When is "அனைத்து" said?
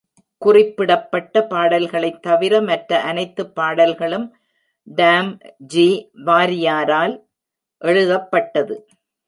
3.01-3.49